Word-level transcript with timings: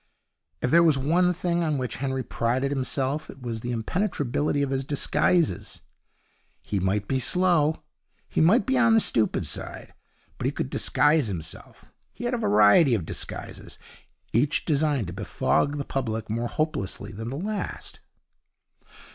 If 0.63 0.71
there 0.71 0.81
was 0.81 0.97
one 0.97 1.31
thing 1.31 1.61
on 1.61 1.77
which 1.77 1.97
Henry 1.97 2.23
prided 2.23 2.71
himself 2.71 3.29
it 3.29 3.39
was 3.39 3.61
the 3.61 3.71
impenetrability 3.71 4.63
of 4.63 4.71
his 4.71 4.83
disguises. 4.83 5.81
He 6.59 6.79
might 6.79 7.07
be 7.07 7.19
slow; 7.19 7.83
he 8.27 8.41
might 8.41 8.65
be 8.65 8.79
on 8.79 8.95
the 8.95 8.99
stupid 8.99 9.45
side; 9.45 9.93
but 10.39 10.45
he 10.45 10.51
could 10.51 10.71
disguise 10.71 11.27
himself. 11.27 11.93
He 12.13 12.23
had 12.23 12.33
a 12.33 12.39
variety 12.39 12.95
of 12.95 13.05
disguises, 13.05 13.77
each 14.33 14.65
designed 14.65 15.05
to 15.05 15.13
befog 15.13 15.77
the 15.77 15.85
public 15.85 16.31
more 16.31 16.47
hopelessly 16.47 17.11
than 17.11 17.29
the 17.29 17.37
last. 17.37 17.99